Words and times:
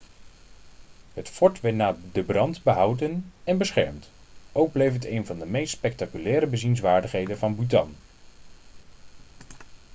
het 1.13 1.29
fort 1.29 1.61
werd 1.61 1.75
na 1.75 1.95
de 2.11 2.23
brand 2.23 2.63
behouden 2.63 3.31
en 3.43 3.57
beschermd 3.57 4.09
ook 4.51 4.71
bleef 4.71 4.93
het 4.93 5.05
een 5.05 5.25
van 5.25 5.39
de 5.39 5.45
meest 5.45 5.71
spectaculaire 5.73 6.47
bezienswaardigheden 6.47 7.37
van 7.37 7.55
bhutan 7.55 7.95